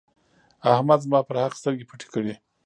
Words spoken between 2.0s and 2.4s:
کړې.